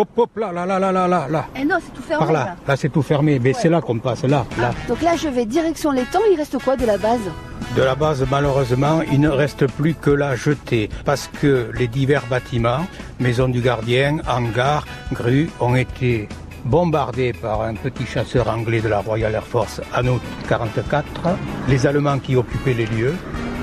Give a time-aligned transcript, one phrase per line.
[0.00, 1.46] hop, hop, là, là, là, là, là, là, là.
[1.54, 3.98] Eh non, c'est tout fermé Par là, là, c'est tout fermé, mais c'est là qu'on
[3.98, 4.70] passe, là, là.
[4.88, 6.20] Donc là, je vais direction l'étang.
[6.30, 7.20] Il reste quoi de la base?
[7.76, 12.24] De la base, malheureusement, il ne reste plus que la jetée, parce que les divers
[12.28, 12.86] bâtiments,
[13.20, 16.28] maison du gardien, hangars, grues, ont été
[16.64, 21.04] bombardés par un petit chasseur anglais de la Royal Air Force en août 44.
[21.68, 23.14] Les Allemands qui occupaient les lieux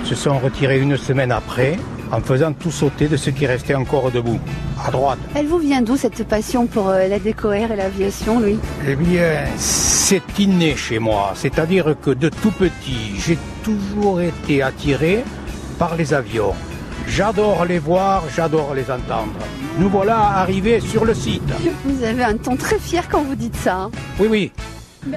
[0.04, 1.78] se sont retirés une semaine après
[2.12, 4.39] en faisant tout sauter de ce qui restait encore debout,
[4.86, 5.20] à droite.
[5.36, 8.57] Elle vous vient d'où cette passion pour euh, la décoère et l'aviation, Louis?
[8.88, 11.32] Eh bien, c'est inné chez moi.
[11.36, 15.24] C'est-à-dire que de tout petit, j'ai toujours été attiré
[15.78, 16.54] par les avions.
[17.07, 19.32] J'adore les voir, j'adore les entendre.
[19.80, 21.44] Nous voilà arrivés sur le site.
[21.86, 23.75] Vous avez un ton très fier quand vous dites ça.
[23.83, 23.92] hein.
[24.19, 24.52] Oui, oui.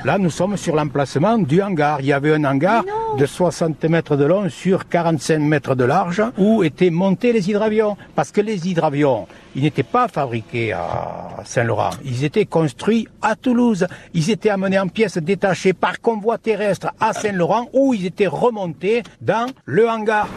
[0.05, 2.01] Là, nous sommes sur l'emplacement du hangar.
[2.01, 2.85] Il y avait un hangar
[3.19, 7.97] de 60 mètres de long sur 45 mètres de large où étaient montés les hydravions.
[8.15, 11.91] Parce que les hydravions, ils n'étaient pas fabriqués à Saint-Laurent.
[12.05, 13.87] Ils étaient construits à Toulouse.
[14.15, 19.03] Ils étaient amenés en pièces détachées par convoi terrestre à Saint-Laurent où ils étaient remontés
[19.21, 20.29] dans le hangar.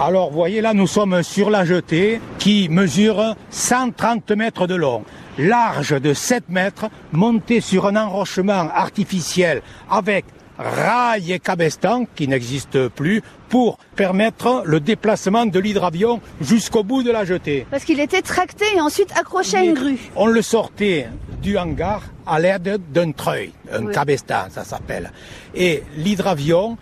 [0.00, 5.04] Alors, vous voyez, là, nous sommes sur la jetée qui mesure 130 mètres de long
[5.40, 10.24] large de 7 mètres, monté sur un enrochement artificiel avec
[10.58, 17.10] rail et cabestan qui n'existe plus pour permettre le déplacement de l'hydravion jusqu'au bout de
[17.10, 17.66] la jetée.
[17.70, 19.98] Parce qu'il était tracté et ensuite accroché à une grue.
[20.16, 21.08] On le sortait
[21.42, 23.94] du hangar à l'aide d'un treuil, un Oui.
[23.94, 25.10] cabestan, ça s'appelle.
[25.54, 26.76] Et l'hydravion,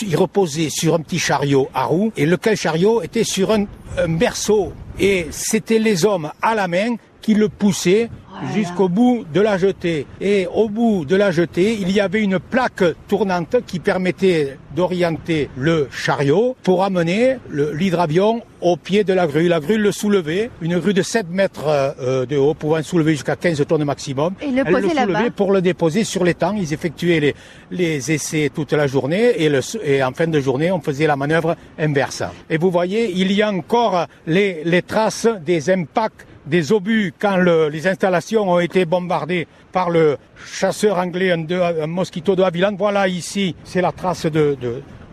[0.00, 3.66] il reposait sur un petit chariot à roues, et lequel chariot était sur un,
[3.98, 4.72] un berceau.
[5.00, 8.10] Et c'était les hommes à la main qui le poussaient
[8.54, 10.06] jusqu'au bout de la jetée.
[10.20, 15.50] Et au bout de la jetée, il y avait une plaque tournante qui permettait d'orienter
[15.56, 19.48] le chariot pour amener le- l'hydravion au pied de la grue.
[19.48, 23.36] La grue le soulevait, une grue de 7 mètres euh, de haut, pouvant soulever jusqu'à
[23.36, 24.34] 15 tonnes maximum.
[24.40, 24.88] Et le Elle là-bas.
[25.04, 26.54] soulevait pour le déposer sur l'étang.
[26.56, 27.34] Ils effectuaient les,
[27.70, 31.16] les essais toute la journée et, le, et en fin de journée, on faisait la
[31.16, 32.22] manœuvre inverse.
[32.50, 37.36] Et vous voyez, il y a encore les, les traces des impacts des obus quand
[37.36, 40.16] le- les installations ont été bombardées par le
[40.46, 42.74] chasseur anglais, un, de- un mosquito de Havilland.
[42.76, 44.56] Voilà ici, c'est la trace de,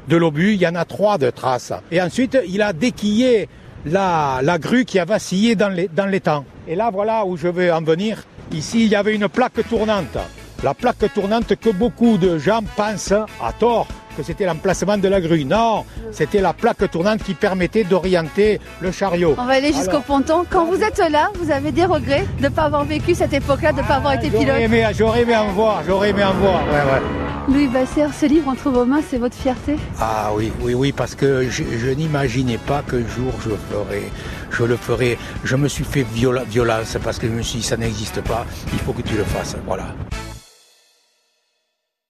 [0.07, 0.53] de, l'obus.
[0.53, 1.73] Il y en a trois de traces.
[1.91, 3.47] Et ensuite, il a déquillé
[3.85, 6.45] la, la grue qui a vacillé dans les- dans l'étang.
[6.67, 8.23] Et là, voilà où je veux en venir.
[8.51, 10.17] Ici, il y avait une plaque tournante.
[10.63, 15.21] La plaque tournante que beaucoup de gens pensent, à tort, que c'était l'emplacement de la
[15.21, 15.45] grue.
[15.45, 19.35] Non, c'était la plaque tournante qui permettait d'orienter le chariot.
[19.37, 20.45] On va aller jusqu'au ponton.
[20.49, 23.71] Quand vous êtes là, vous avez des regrets de ne pas avoir vécu cette époque-là,
[23.73, 24.59] de ne pas avoir été J'aurais pilote.
[24.59, 26.61] aimé, j'aurais aimé en voir, j'aurais aimé en voir.
[26.67, 27.01] ouais, ouais.
[27.47, 29.75] Louis Basser, ce livre entre vos mains, c'est votre fierté?
[30.01, 34.09] Ah oui, oui, oui, parce que je, je n'imaginais pas qu'un jour je ferais,
[34.49, 35.17] je le ferais.
[35.43, 36.03] Je me suis fait
[36.49, 39.23] violence parce que je me suis dit ça n'existe pas, il faut que tu le
[39.23, 39.55] fasses.
[39.67, 39.85] Voilà.